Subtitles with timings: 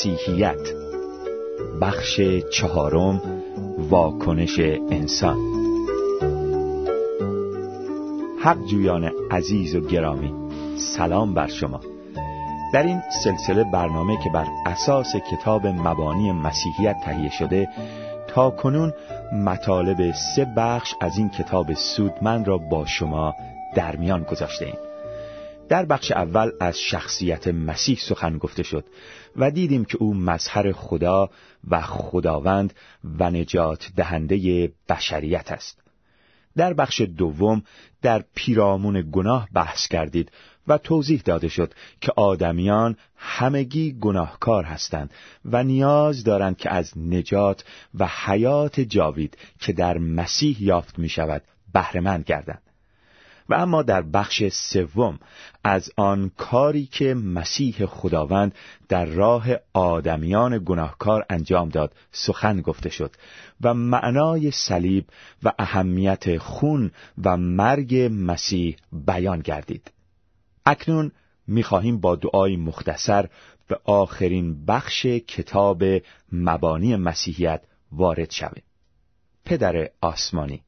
[0.00, 0.68] مسیحیت.
[1.80, 2.20] بخش
[2.52, 3.22] چهارم
[3.90, 5.38] واکنش انسان.
[8.42, 10.34] حق جویان عزیز و گرامی
[10.76, 11.80] سلام بر شما.
[12.74, 17.68] در این سلسله برنامه که بر اساس کتاب مبانی مسیحیت تهیه شده
[18.28, 18.92] تا کنون
[19.32, 23.34] مطالب سه بخش از این کتاب سودمند را با شما
[23.74, 24.89] در میان گذاشته ایم.
[25.70, 28.84] در بخش اول از شخصیت مسیح سخن گفته شد
[29.36, 31.30] و دیدیم که او مظهر خدا
[31.68, 32.74] و خداوند
[33.18, 35.82] و نجات دهنده بشریت است.
[36.56, 37.62] در بخش دوم
[38.02, 40.32] در پیرامون گناه بحث کردید
[40.68, 45.10] و توضیح داده شد که آدمیان همگی گناهکار هستند
[45.44, 51.42] و نیاز دارند که از نجات و حیات جاوید که در مسیح یافت می شود
[51.72, 52.62] بهرهمند گردند.
[53.50, 55.18] و اما در بخش سوم
[55.64, 58.54] از آن کاری که مسیح خداوند
[58.88, 63.16] در راه آدمیان گناهکار انجام داد سخن گفته شد
[63.60, 65.04] و معنای صلیب
[65.42, 66.90] و اهمیت خون
[67.24, 69.90] و مرگ مسیح بیان گردید.
[70.66, 71.12] اکنون
[71.46, 73.28] می‌خواهیم با دعای مختصر
[73.68, 75.84] به آخرین بخش کتاب
[76.32, 77.62] مبانی مسیحیت
[77.92, 78.62] وارد شویم.
[79.44, 80.62] پدر آسمانی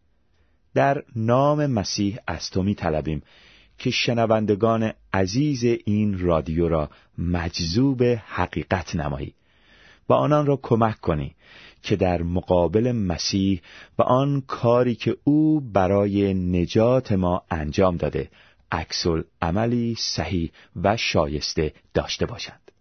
[0.75, 3.23] در نام مسیح از تو می طلبیم
[3.79, 9.35] که شنوندگان عزیز این رادیو را مجذوب حقیقت نمایی.
[10.09, 11.35] و آنان را کمک کنی
[11.83, 13.63] که در مقابل مسیح
[13.99, 18.31] و آن کاری که او برای نجات ما انجام داده
[18.73, 22.73] عکسل عملی صحیح و شایسته داشته باشند.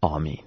[0.00, 0.44] آمین.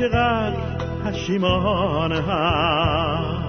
[0.00, 0.56] چقدر
[1.04, 3.44] پشیمان هم.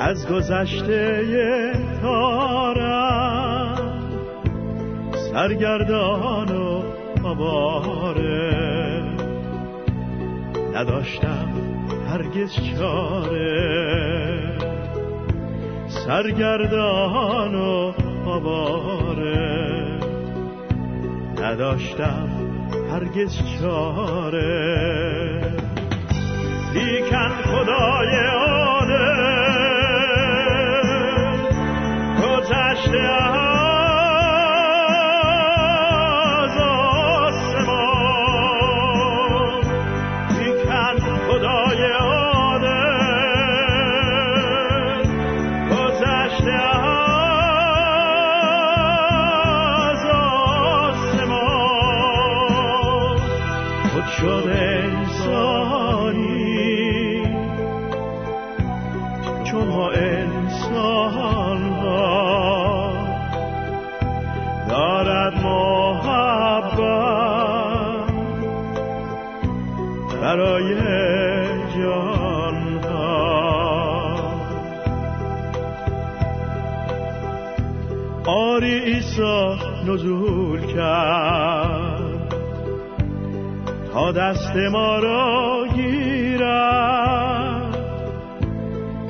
[0.00, 1.72] از گذشته
[2.02, 3.74] تارم.
[5.32, 6.82] سرگردان و
[7.24, 9.02] آواره.
[10.74, 11.48] نداشتم
[12.08, 14.58] هرگز چاره.
[15.88, 17.92] سرگردان و
[18.26, 19.98] آواره.
[21.42, 22.33] نداشتم
[22.94, 24.32] هرگز چاره.
[26.74, 28.33] لیکن خدای
[79.86, 82.34] نزول کرد.
[83.92, 87.04] تا دست ما را گیرد.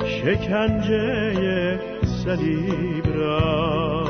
[0.05, 4.03] شکنجه صلیب را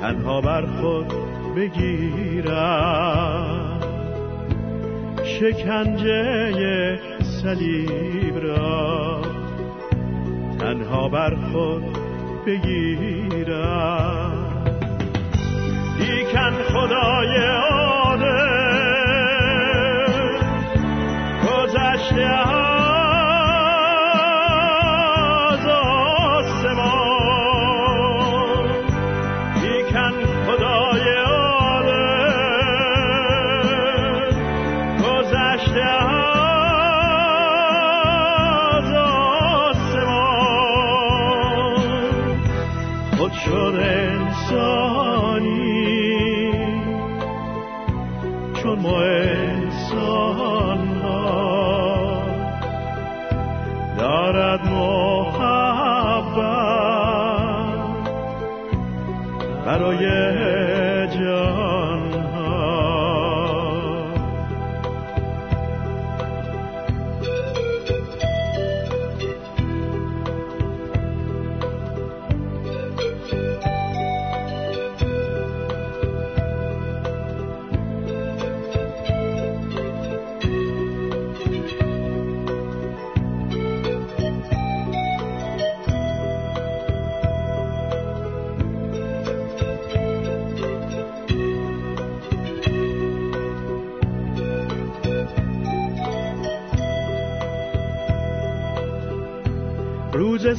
[0.00, 1.12] تنها بر خود
[1.56, 2.98] بگیرد.
[5.24, 9.20] شکنجه صلیب را
[10.58, 12.07] تنها بر خود
[12.48, 13.50] بگیرد
[15.98, 17.46] لیکن خدای
[18.02, 18.38] آده
[21.44, 22.28] گذشته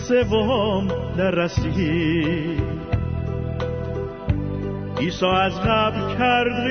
[0.09, 2.63] سوم در رسید
[5.00, 6.65] عیسی از قبل کرد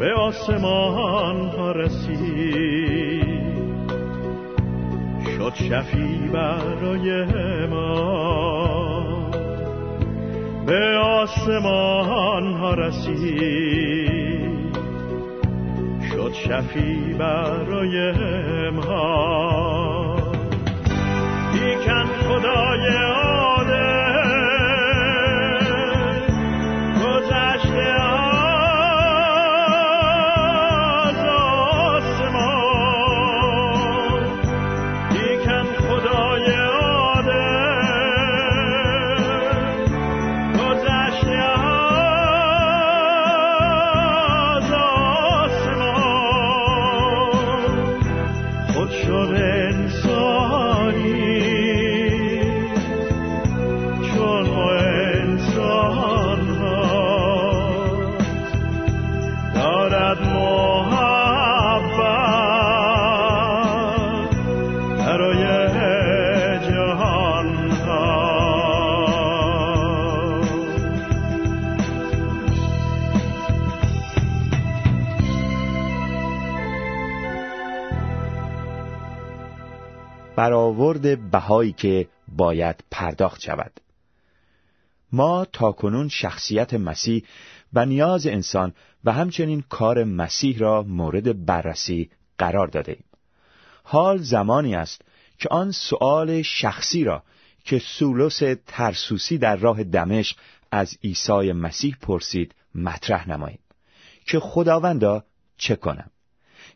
[0.00, 3.22] به آسمان ها رسید
[5.36, 7.26] شد شفی برای
[7.66, 9.30] ما.
[10.66, 14.01] به آسمان ها رسید
[16.32, 18.12] شد شفی برای
[18.70, 20.16] ما
[21.52, 22.81] دیکن خدای
[80.42, 83.80] برآورد بهایی که باید پرداخت شود
[85.12, 87.24] ما تاکنون شخصیت مسیح
[87.72, 88.74] و نیاز انسان
[89.04, 93.04] و همچنین کار مسیح را مورد بررسی قرار داده ایم.
[93.82, 95.02] حال زمانی است
[95.38, 97.22] که آن سؤال شخصی را
[97.64, 100.36] که سولوس ترسوسی در راه دمشق
[100.70, 103.60] از عیسی مسیح پرسید مطرح نماییم
[104.26, 105.24] که خداوندا
[105.56, 106.10] چه کنم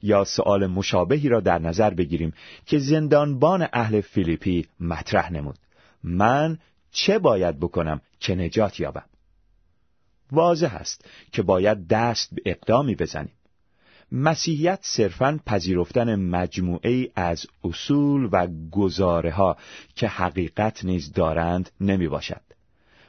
[0.07, 2.33] یا سؤال مشابهی را در نظر بگیریم
[2.67, 5.59] که زندانبان اهل فیلیپی مطرح نمود.
[6.03, 6.59] من
[6.91, 9.05] چه باید بکنم که نجات یابم؟
[10.33, 13.33] واضح است که باید دست به اقدامی بزنیم.
[14.13, 19.57] مسیحیت صرفاً پذیرفتن مجموعه از اصول و گزاره ها
[19.95, 22.41] که حقیقت نیز دارند نمی باشد.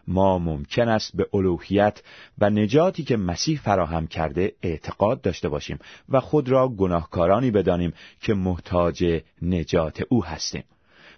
[0.08, 2.04] ما ممکن است به الوهیت
[2.38, 8.34] و نجاتی که مسیح فراهم کرده اعتقاد داشته باشیم و خود را گناهکارانی بدانیم که
[8.34, 10.64] محتاج نجات او هستیم.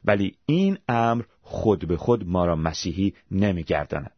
[0.05, 4.11] ولی این امر خود به خود ما را مسیحی نمیگرداند.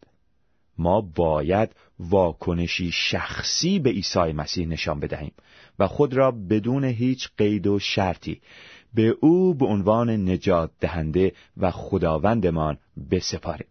[0.78, 5.32] ما باید واکنشی شخصی به عیسی مسیح نشان بدهیم
[5.80, 8.42] و خود را بدون هیچ قید و شرطی
[8.94, 12.78] به او به عنوان نجات دهنده و خداوندمان
[13.12, 13.68] بسپاریم.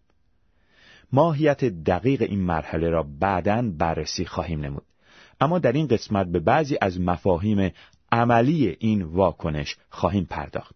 [1.13, 4.85] ماهیت دقیق این مرحله را بعدا بررسی خواهیم نمود
[5.41, 7.71] اما در این قسمت به بعضی از مفاهیم
[8.11, 10.75] عملی این واکنش خواهیم پرداخت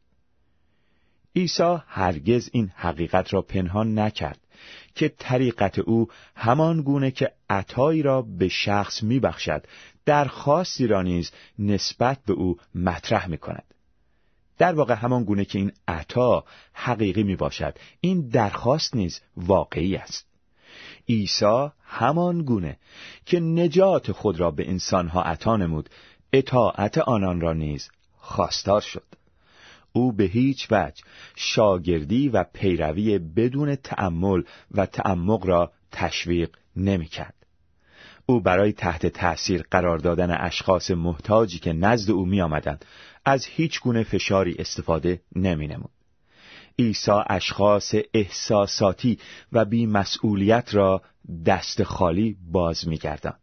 [1.35, 4.39] عیسی هرگز این حقیقت را پنهان نکرد
[4.95, 9.65] که طریقت او همان گونه که عطایی را به شخص میبخشد
[10.05, 13.74] درخواستی را نیز نسبت به او مطرح می کند.
[14.57, 16.43] در واقع همان گونه که این عطا
[16.73, 20.25] حقیقی می باشد این درخواست نیز واقعی است
[21.09, 22.77] عیسی همان گونه
[23.25, 25.89] که نجات خود را به انسانها عطا نمود
[26.33, 29.05] اطاعت آنان را نیز خواستار شد
[29.93, 31.03] او به هیچ وجه
[31.35, 37.33] شاگردی و پیروی بدون تأمل و تعمق را تشویق نمی‌کرد.
[38.25, 42.85] او برای تحت تأثیر قرار دادن اشخاص محتاجی که نزد او می آمدند
[43.25, 45.91] از هیچ گونه فشاری استفاده نمی نمود.
[46.79, 49.19] عیسی اشخاص احساساتی
[49.51, 51.01] و بیمسئولیت را
[51.45, 53.33] دست خالی باز می گردن.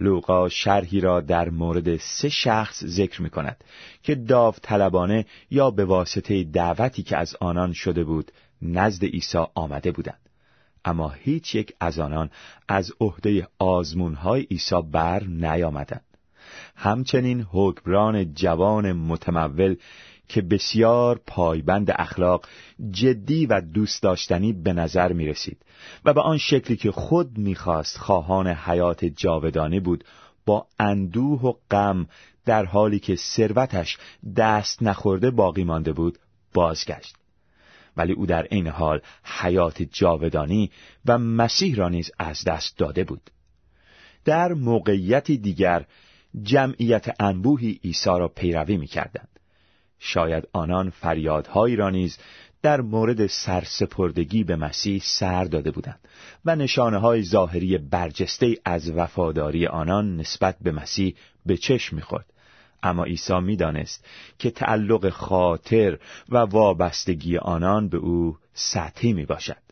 [0.00, 3.64] لوقا شرحی را در مورد سه شخص ذکر می کند
[4.02, 10.30] که داوطلبانه یا به واسطه دعوتی که از آنان شده بود نزد عیسی آمده بودند
[10.84, 12.30] اما هیچ یک از آنان
[12.68, 16.04] از عهده آزمونهای عیسی بر نیامدند
[16.82, 19.76] همچنین حکمران جوان متمول
[20.28, 22.46] که بسیار پایبند اخلاق
[22.90, 25.62] جدی و دوست داشتنی به نظر می رسید
[26.04, 30.04] و به آن شکلی که خود می‌خواست خواهان حیات جاودانی بود
[30.46, 32.06] با اندوه و غم
[32.44, 33.98] در حالی که ثروتش
[34.36, 36.18] دست نخورده باقی مانده بود
[36.54, 37.16] بازگشت.
[37.96, 40.70] ولی او در این حال حیات جاودانی
[41.06, 43.30] و مسیح را نیز از دست داده بود.
[44.24, 45.86] در موقعیتی دیگر
[46.42, 49.28] جمعیت انبوهی عیسی را پیروی می‌کردند
[49.98, 52.18] شاید آنان فریادهایی را نیز
[52.62, 56.08] در مورد سرسپردگی به مسیح سر داده بودند
[56.44, 61.14] و نشانه های ظاهری برجسته از وفاداری آنان نسبت به مسیح
[61.46, 62.26] به چشم می‌خورد
[62.82, 64.04] اما عیسی می‌دانست
[64.38, 69.69] که تعلق خاطر و وابستگی آنان به او سطحی می باشد.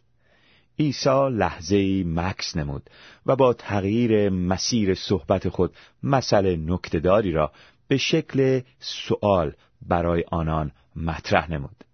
[0.78, 2.90] عیسی لحظه مکس نمود
[3.26, 7.52] و با تغییر مسیر صحبت خود مسئله نکتداری را
[7.88, 9.52] به شکل سوال
[9.88, 11.84] برای آنان مطرح نمود.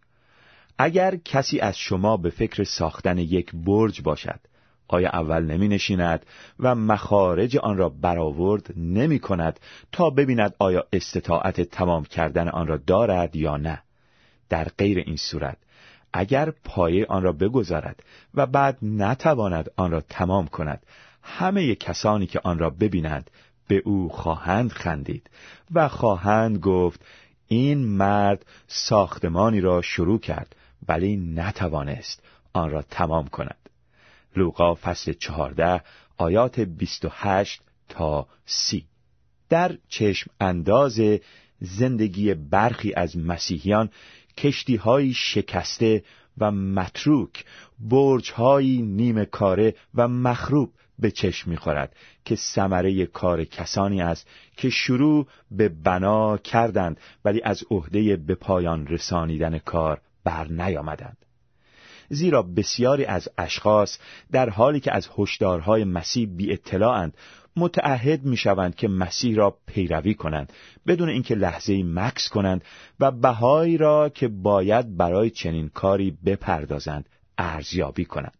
[0.78, 4.40] اگر کسی از شما به فکر ساختن یک برج باشد
[4.88, 6.26] آیا اول نمی نشیند
[6.60, 9.60] و مخارج آن را برآورد نمی کند
[9.92, 13.82] تا ببیند آیا استطاعت تمام کردن آن را دارد یا نه
[14.48, 15.58] در غیر این صورت
[16.16, 18.02] اگر پایه آن را بگذارد
[18.34, 20.86] و بعد نتواند آن را تمام کند
[21.22, 23.30] همه کسانی که آن را ببینند
[23.68, 25.30] به او خواهند خندید
[25.74, 27.00] و خواهند گفت
[27.46, 30.56] این مرد ساختمانی را شروع کرد
[30.88, 33.56] ولی نتوانست آن را تمام کند.
[34.36, 35.82] لوقا فصل چهارده
[36.16, 38.84] آیات 28 تا سی.
[39.48, 41.00] در چشم انداز
[41.60, 43.90] زندگی برخی از مسیحیان
[44.36, 46.04] کشتی های شکسته
[46.38, 47.44] و متروک
[47.78, 54.70] برج های نیمه کاره و مخروب به چشم می‌خورد که ثمره کار کسانی است که
[54.70, 61.16] شروع به بنا کردند ولی از عهده به پایان رسانیدن کار بر نیامدند.
[62.08, 63.98] زیرا بسیاری از اشخاص
[64.32, 67.16] در حالی که از هشدارهای مسیح بی اطلاعند
[67.56, 70.52] متعهد می شوند که مسیح را پیروی کنند
[70.86, 72.64] بدون اینکه لحظه مکس کنند
[73.00, 77.08] و بهایی را که باید برای چنین کاری بپردازند
[77.38, 78.38] ارزیابی کنند.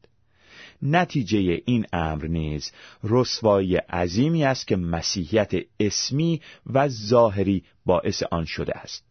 [0.83, 2.73] نتیجه این امر نیز
[3.04, 6.40] رسوایی عظیمی است که مسیحیت اسمی
[6.73, 9.04] و ظاهری باعث آن شده است.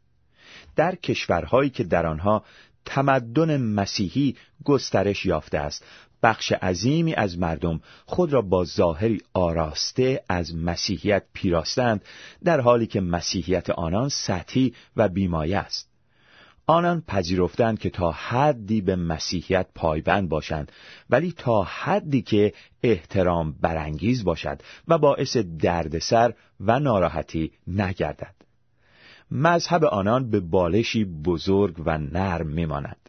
[0.76, 2.44] در کشورهایی که در آنها
[2.86, 5.86] تمدن مسیحی گسترش یافته است
[6.24, 12.02] بخش عظیمی از مردم خود را با ظاهری آراسته از مسیحیت پیراستند
[12.44, 15.90] در حالی که مسیحیت آنان سطحی و بیمایه است.
[16.68, 20.72] آنان پذیرفتند که تا حدی به مسیحیت پایبند باشند
[21.10, 22.54] ولی تا حدی که
[22.84, 28.36] احترام برانگیز باشد و باعث دردسر و ناراحتی نگردد.
[29.32, 33.03] مذهب آنان به بالشی بزرگ و نرم میماند.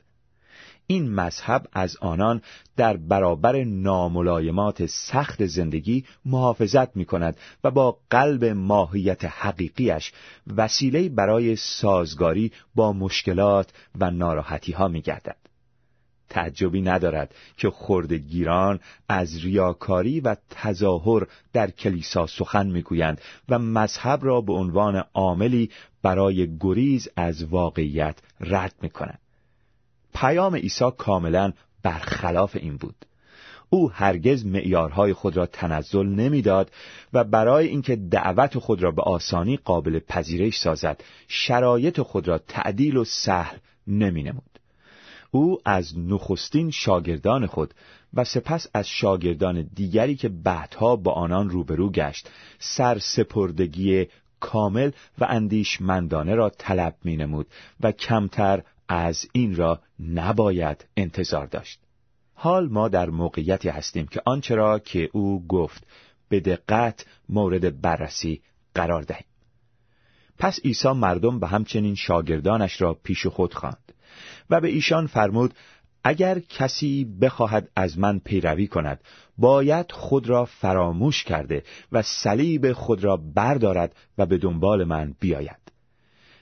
[0.86, 2.42] این مذهب از آنان
[2.76, 10.12] در برابر ناملایمات سخت زندگی محافظت می کند و با قلب ماهیت حقیقیش
[10.56, 15.36] وسیله برای سازگاری با مشکلات و ناراحتی ها می گردد.
[16.28, 24.40] تعجبی ندارد که خردگیران از ریاکاری و تظاهر در کلیسا سخن می‌گویند و مذهب را
[24.40, 25.70] به عنوان عاملی
[26.02, 29.23] برای گریز از واقعیت رد می‌کنند
[30.14, 31.52] پیام عیسی کاملا
[31.82, 32.94] برخلاف این بود.
[33.70, 36.70] او هرگز معیارهای خود را تنزل نمی‌داد
[37.12, 42.96] و برای اینکه دعوت خود را به آسانی قابل پذیرش سازد شرایط خود را تعدیل
[42.96, 43.56] و سهل
[43.86, 44.58] نمینمود.
[45.30, 47.74] او از نخستین شاگردان خود
[48.14, 52.28] و سپس از شاگردان دیگری که بعدها با آنان روبرو گشت
[52.58, 54.06] سرسپردگی
[54.40, 57.46] کامل و اندیشمندانه را طلب می نمود
[57.80, 61.80] و کمتر از این را نباید انتظار داشت.
[62.34, 65.86] حال ما در موقعیتی هستیم که آنچه را که او گفت
[66.28, 68.42] به دقت مورد بررسی
[68.74, 69.26] قرار دهیم.
[70.38, 73.92] پس عیسی مردم و همچنین شاگردانش را پیش خود خواند
[74.50, 75.54] و به ایشان فرمود
[76.04, 79.00] اگر کسی بخواهد از من پیروی کند
[79.38, 81.62] باید خود را فراموش کرده
[81.92, 85.63] و صلیب خود را بردارد و به دنبال من بیاید.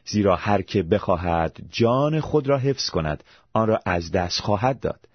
[0.07, 5.09] زیرا هر که بخواهد جان خود را حفظ کند آن را از دست خواهد داد.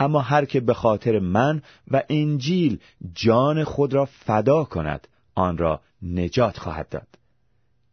[0.00, 2.78] اما هر که به خاطر من و انجیل
[3.14, 7.06] جان خود را فدا کند آن را نجات خواهد داد.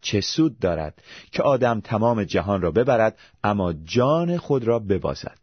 [0.02, 1.02] چه سود دارد
[1.32, 5.38] که آدم تمام جهان را ببرد اما جان خود را ببازد.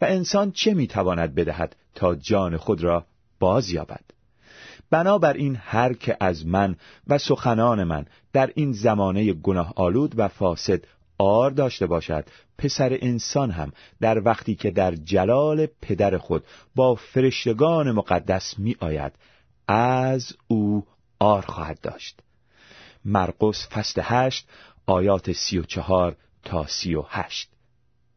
[0.00, 3.06] و انسان چه می‌تواند بدهد تا جان خود را
[3.40, 4.04] باز یابد
[4.92, 10.84] بنابراین هر که از من و سخنان من در این زمانه گناه آلود و فاسد
[11.18, 12.24] آر داشته باشد
[12.58, 16.44] پسر انسان هم در وقتی که در جلال پدر خود
[16.74, 19.12] با فرشتگان مقدس می آید
[19.68, 20.86] از او
[21.18, 22.20] آر خواهد داشت.
[23.04, 24.48] مرقس فصل هشت
[24.86, 27.50] آیات سی و چهار تا سی و هشت.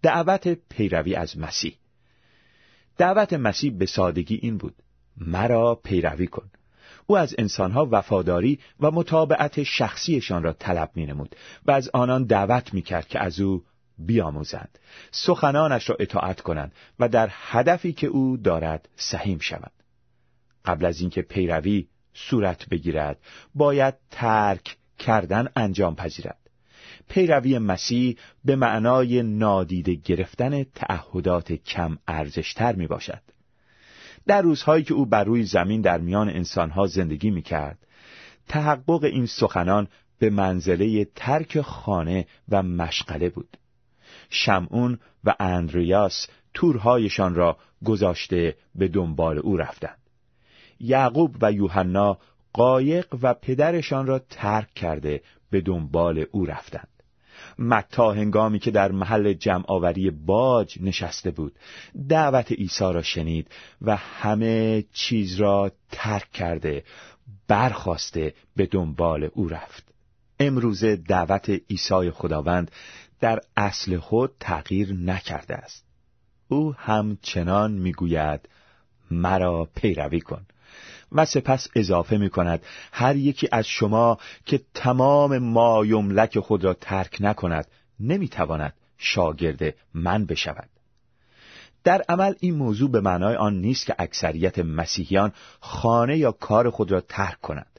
[0.01, 1.77] دعوت پیروی از مسیح.
[2.98, 4.75] دعوت مسیح به سادگی این بود
[5.17, 6.50] مرا پیروی کن.
[7.08, 11.36] او از انسانها وفاداری و مطابعت شخصیشان را طلب می نمود
[11.66, 13.64] و از آنان دعوت می کرد که از او
[13.98, 14.80] بیاموزند.
[15.12, 19.72] سخنانش را اطاعت کنند و در هدفی که او دارد سهیم شوند.
[20.66, 23.20] قبل از اینکه پیروی صورت بگیرد
[23.56, 26.40] باید ترک کردن انجام پذیرد.
[27.10, 33.22] پیروی مسیح به معنای نادیده گرفتن تعهدات کم ارزشتر می باشد.
[34.27, 37.77] در روزهایی که او بر روی زمین در میان انسانها زندگی می کرد،
[38.48, 39.88] تحقق این سخنان
[40.20, 43.58] به منزله ترک خانه و مشغله بود.
[44.29, 50.00] شمعون و اندریاس تورهایشان را گذاشته به دنبال او رفتند.
[50.79, 52.17] یعقوب و یوحنا
[52.53, 56.95] قایق و پدرشان را ترک کرده به دنبال او رفتند.
[57.60, 61.56] متا هنگامی که در محل جمعآوری باج نشسته بود.
[62.10, 63.48] دعوت عیسی را شنید
[63.82, 66.84] و همه چیز را ترک کرده
[67.48, 69.84] برخواسته به دنبال او رفت.
[70.40, 72.72] امروز دعوت عیسی خداوند
[73.20, 75.86] در اصل خود تغییر نکرده است.
[76.48, 78.50] او همچنان می‌گوید
[79.12, 80.46] مرا پیروی کن.
[81.12, 86.74] و سپس اضافه می کند هر یکی از شما که تمام ما یملک خود را
[86.74, 87.68] ترک نکند
[88.00, 90.70] نمی‌تواند شاگرد من بشود.
[91.84, 96.91] در عمل این موضوع به معنای آن نیست که اکثریت مسیحیان خانه یا کار خود
[96.91, 97.75] را ترک کنند.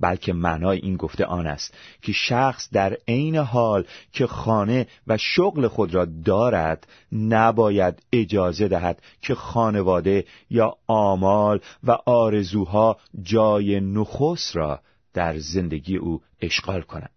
[0.00, 5.68] بلکه معنای این گفته آن است که شخص در عین حال که خانه و شغل
[5.68, 14.80] خود را دارد نباید اجازه دهد که خانواده یا آمال و آرزوها جای نخست را
[15.14, 17.10] در زندگی او اشغال کند.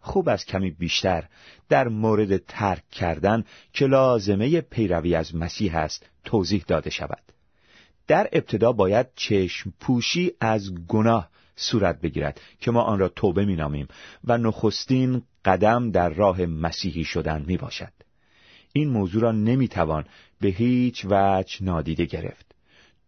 [0.00, 1.24] خوب از کمی بیشتر
[1.68, 7.22] در مورد ترک کردن که لازمه پیروی از مسیح است توضیح داده شود.
[8.06, 13.56] در ابتدا باید چشم پوشی از گناه صورت بگیرد که ما آن را توبه می
[13.56, 13.88] نامیم
[14.24, 17.92] و نخستین قدم در راه مسیحی شدن می باشد.
[18.72, 20.04] این موضوع را نمی توان
[20.40, 22.54] به هیچ وجه نادیده گرفت.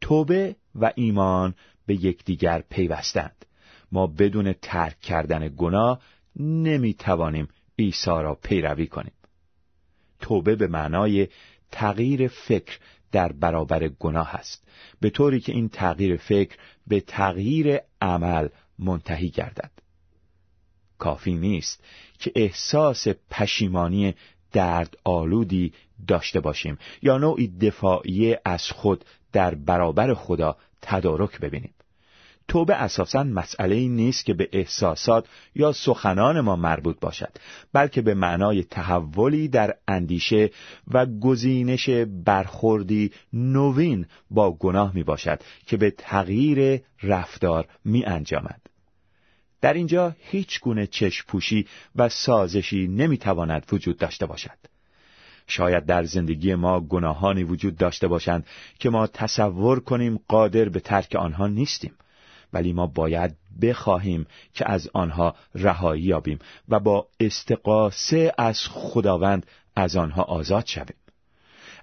[0.01, 1.55] توبه و ایمان
[1.87, 3.47] به یکدیگر پیوستند.
[3.93, 6.01] ما بدون ترک کردن گناه
[6.37, 9.13] نمی توانیم عیسی را پیروی کنیم.
[10.21, 11.29] توبه به معنای
[11.71, 12.79] تغییر فکر
[13.13, 14.69] در برابر گناه است
[15.01, 19.71] به طوری که این تغییر فکر به تغییر عمل منتهی گردد.
[20.99, 21.85] کافی نیست
[22.19, 24.15] که احساس پشیمانی
[24.53, 25.73] درد آلودی
[26.09, 31.75] داشته باشیم یا نوعی دفاعی از خود در برابر خدا تدارک ببینیم.
[32.55, 37.33] توبه اساسا مسئله ای نیست که به احساسات یا سخنان ما مربوط باشد
[37.73, 40.51] بلکه به معنای تحولی در اندیشه
[40.89, 41.91] و گزینش
[42.25, 48.61] برخوردی نوین با گناه می باشد که به تغییر رفتار می انجامد.
[49.61, 54.59] در اینجا هیچ گونه چشپوشی و سازشی نمی تواند وجود داشته باشد.
[55.47, 58.47] شاید در زندگی ما گناهانی وجود داشته باشند
[58.79, 61.93] که ما تصور کنیم قادر به ترک آنها نیستیم.
[62.55, 66.39] ولی ما باید بخواهیم که از آنها رهایی یابیم
[66.69, 70.97] و با استقاسه از خداوند از آنها آزاد شویم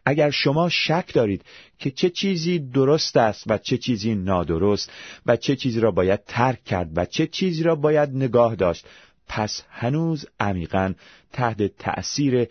[0.06, 1.46] اگر شما شک دارید
[1.80, 4.92] که چه چیزی درست است و چه چیزی نادرست
[5.26, 8.86] و چه چیزی را باید ترک کرد و چه چیزی را باید نگاه داشت
[9.28, 10.94] پس هنوز عمیقا
[11.34, 12.48] تحت تأثیر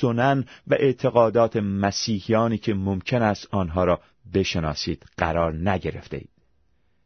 [0.00, 4.00] سنن و اعتقادات مسیحیانی که ممکن است آنها را
[4.34, 6.31] بشناسید قرار نگرفته اید.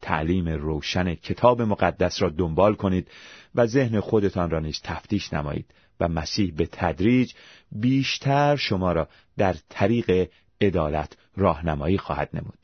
[0.07, 3.09] تعلیم روشن کتاب مقدس را دنبال کنید
[3.55, 5.67] و ذهن خودتان را نیز تفتیش نمایید
[6.01, 7.33] و مسیح به تدریج
[7.73, 10.29] بیشتر شما را در طریق
[10.61, 12.59] عدالت راهنمایی خواهد نمود.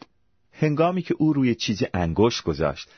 [0.53, 2.89] هنگامی که او روی چیزی انگشت گذاشت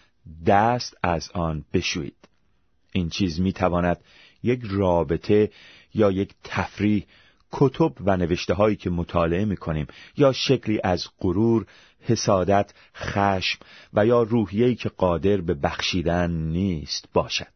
[0.46, 2.28] دست از آن بشویید.
[2.92, 4.00] این چیز می تواند
[4.42, 5.50] یک رابطه
[5.94, 7.06] یا یک تفریح
[7.52, 11.66] کتب و نوشته هایی که مطالعه می کنیم یا شکلی از غرور
[12.04, 13.58] حسادت، خشم
[13.94, 17.54] و یا روحیه‌ای که قادر به بخشیدن نیست باشد.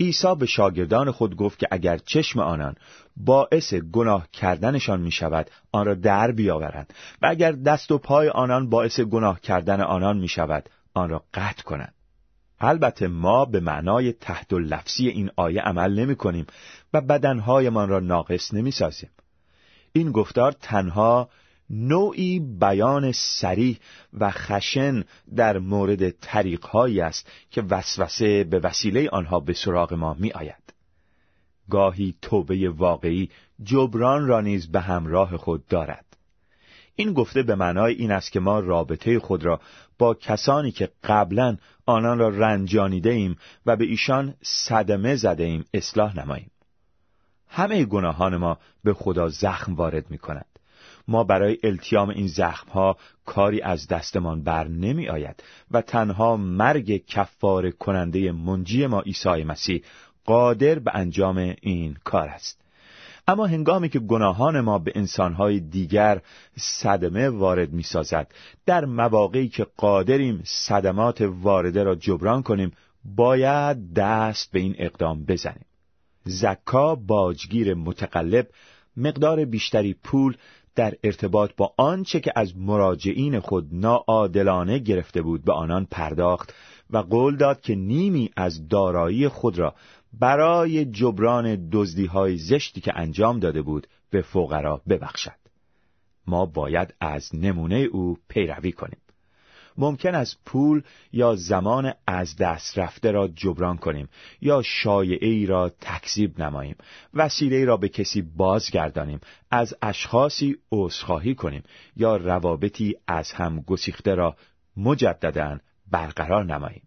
[0.00, 2.74] عیسی به شاگردان خود گفت که اگر چشم آنان
[3.16, 8.70] باعث گناه کردنشان می شود آن را در بیاورند و اگر دست و پای آنان
[8.70, 11.94] باعث گناه کردن آنان می شود آن را قطع کنند.
[12.60, 16.46] البته ما به معنای تحت و لفظی این آیه عمل نمی کنیم
[16.94, 19.10] و بدنهایمان را ناقص نمی سازیم.
[19.92, 21.28] این گفتار تنها
[21.72, 23.78] نوعی بیان سریح
[24.12, 25.04] و خشن
[25.36, 30.62] در مورد طریقهایی است که وسوسه به وسیله آنها به سراغ ما می آید.
[31.70, 33.30] گاهی توبه واقعی
[33.62, 36.04] جبران را نیز به همراه خود دارد.
[36.96, 39.60] این گفته به معنای این است که ما رابطه خود را
[39.98, 41.56] با کسانی که قبلا
[41.86, 46.50] آنان را رنجانیده ایم و به ایشان صدمه زده ایم اصلاح نماییم.
[47.48, 50.51] همه گناهان ما به خدا زخم وارد می کند.
[51.08, 57.70] ما برای التیام این زخمها کاری از دستمان بر نمی آید و تنها مرگ کفار
[57.70, 59.82] کننده منجی ما عیسی مسیح
[60.24, 62.62] قادر به انجام این کار است.
[63.28, 66.20] اما هنگامی که گناهان ما به انسانهای دیگر
[66.56, 68.32] صدمه وارد می سازد
[68.66, 72.72] در مواقعی که قادریم صدمات وارده را جبران کنیم
[73.04, 75.66] باید دست به این اقدام بزنیم.
[76.24, 78.48] زکا باجگیر متقلب
[78.96, 80.36] مقدار بیشتری پول
[80.74, 86.54] در ارتباط با آنچه که از مراجعین خود ناعادلانه گرفته بود به آنان پرداخت
[86.90, 89.74] و قول داد که نیمی از دارایی خود را
[90.12, 95.42] برای جبران دزدی های زشتی که انجام داده بود به فقرا ببخشد.
[96.26, 98.98] ما باید از نمونه او پیروی کنیم.
[99.78, 100.82] ممکن است پول
[101.12, 104.08] یا زمان از دست رفته را جبران کنیم
[104.40, 106.76] یا شایعه ای را تکذیب نماییم.
[107.14, 111.62] وسیله ای را به کسی بازگردانیم از اشخاصی عذرخواهی کنیم
[111.96, 114.36] یا روابطی از هم گسیخته را
[114.76, 115.58] مجددا
[115.90, 116.82] برقرار نماییم.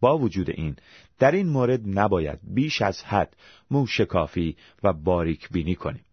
[0.00, 0.76] با وجود این
[1.18, 3.36] در این مورد نباید بیش از حد
[3.70, 6.04] موشکافی و باریک بینی کنیم.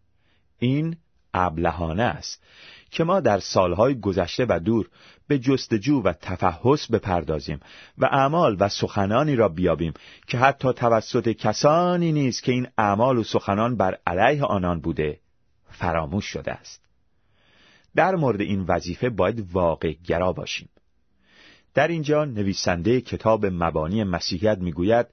[0.59, 0.95] این
[1.33, 2.43] ابلهانه است
[2.91, 4.89] که ما در سالهای گذشته و دور
[5.27, 7.59] به جستجو و تفحص بپردازیم
[7.97, 9.93] و اعمال و سخنانی را بیابیم
[10.27, 15.19] که حتی توسط کسانی نیست که این اعمال و سخنان بر علیه آنان بوده
[15.69, 16.81] فراموش شده است.
[17.95, 20.69] در مورد این وظیفه باید واقع گرا باشیم.
[21.73, 25.05] در اینجا نویسنده کتاب مبانی مسیحیت می‌گوید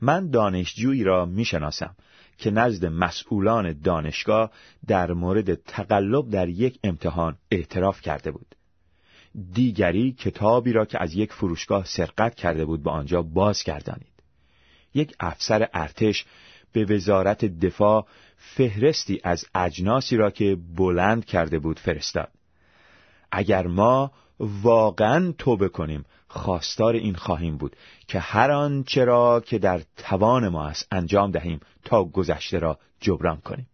[0.00, 1.96] من دانشجویی را می‌شناسم
[2.40, 4.50] که نزد مسئولان دانشگاه
[4.86, 8.54] در مورد تقلب در یک امتحان اعتراف کرده بود.
[9.52, 14.12] دیگری کتابی را که از یک فروشگاه سرقت کرده بود به آنجا بازگردانید.
[14.94, 16.24] یک افسر ارتش
[16.72, 22.30] به وزارت دفاع فهرستی از اجناسی را که بلند کرده بود فرستاد.
[23.32, 29.82] اگر ما واقعا توبه کنیم خواستار این خواهیم بود که هر آنچه را که در
[29.96, 33.66] توان ما است انجام دهیم تا گذشته را جبران کنیم.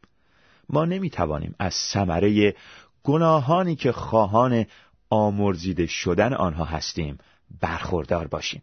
[0.68, 2.54] ما نمی توانیم از ثمره
[3.02, 4.66] گناهانی که خواهان
[5.10, 7.18] آمرزیده شدن آنها هستیم
[7.60, 8.62] برخوردار باشیم.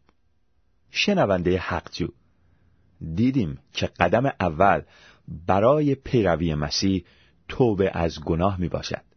[0.92, 2.08] شنونده حقجو
[3.16, 4.82] دیدیم که قدم اول
[5.48, 7.06] برای پیروی مسیح
[7.48, 9.13] توبه از گناه می باشد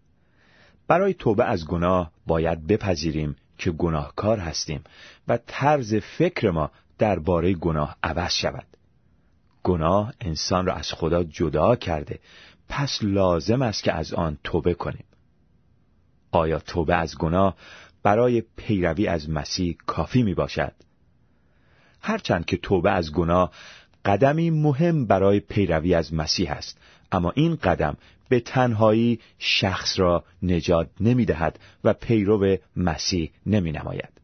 [0.88, 4.84] برای توبه از گناه باید بپذیریم که گناهکار هستیم
[5.28, 8.66] و طرز فکر ما درباره گناه عوض شود
[9.62, 12.18] گناه انسان را از خدا جدا کرده
[12.68, 15.04] پس لازم است که از آن توبه کنیم
[16.30, 17.56] آیا توبه از گناه
[18.02, 20.72] برای پیروی از مسیح کافی می باشد؟
[22.00, 23.50] هرچند که توبه از گناه
[24.04, 26.78] قدمی مهم برای پیروی از مسیح است
[27.12, 27.96] اما این قدم
[28.28, 34.16] به تنهایی شخص را نجات نمی دهد و پیرو مسیح نمی نماید.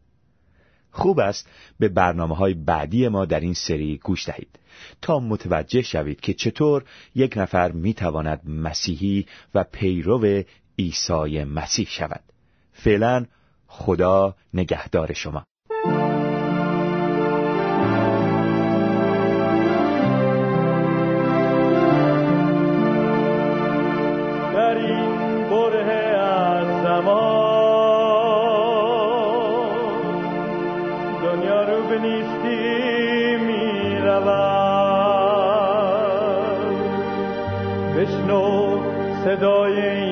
[0.90, 4.58] خوب است به برنامه های بعدی ما در این سری گوش دهید
[5.02, 6.84] تا متوجه شوید که چطور
[7.14, 10.42] یک نفر می تواند مسیحی و پیرو
[10.78, 12.22] عیسی مسیح شود.
[12.72, 13.26] فعلا
[13.66, 15.44] خدا نگهدار شما.
[26.92, 27.22] زمان
[31.22, 33.96] دنیا رو به نیستی می
[37.96, 38.78] بشنو
[39.24, 40.11] صدای این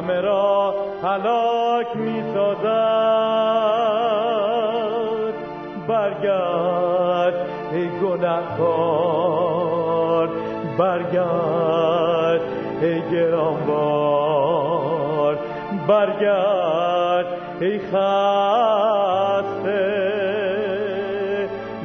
[0.00, 2.64] همه را هلاک می سازد
[5.88, 7.34] برگرد
[7.72, 9.48] ای گناهکار
[10.78, 12.40] برگرد
[12.82, 14.70] ای گرانبار.
[15.88, 17.26] برگرد
[17.60, 17.80] ای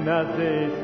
[0.05, 0.74] نزد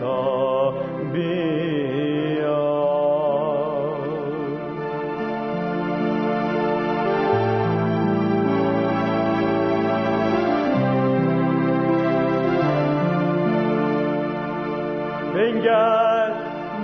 [15.34, 16.32] بنگر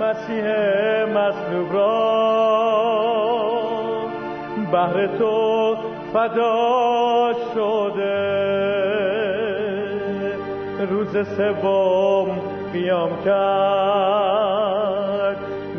[0.00, 0.44] مسیح
[1.04, 2.28] مصلوب را.
[4.72, 5.76] بهر تو
[6.12, 8.38] فدا شده.
[10.90, 12.28] روز سوم
[12.72, 13.38] قیام کرد.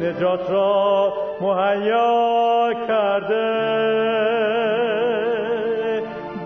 [0.01, 3.69] نجات را مهیا کرده.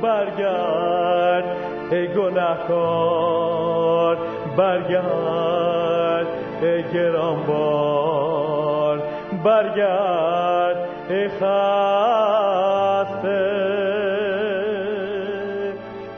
[0.02, 1.44] برگرد
[1.92, 4.18] ای گناهکار
[4.58, 5.73] برگرد.
[6.64, 8.44] ای گرانبار
[9.44, 10.78] برگرد
[11.10, 11.44] ای خسته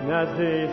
[0.09, 0.67] نزد